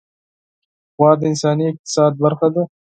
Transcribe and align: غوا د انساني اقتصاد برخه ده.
غوا 0.95 1.11
د 1.19 1.21
انساني 1.29 1.65
اقتصاد 1.71 2.11
برخه 2.23 2.47
ده. 2.55 2.63